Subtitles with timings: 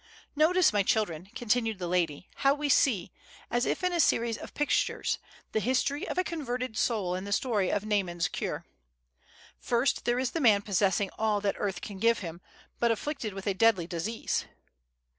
[0.35, 3.11] "Notice, my children," continued the lady, "how we see,
[3.51, 5.19] as if in a series of pictures,
[5.51, 8.65] the history of a converted soul in the story of Naaman's cure.
[9.59, 12.41] First there is the man possessing all that earth can give him,
[12.79, 14.45] but afflicted with a deadly disease."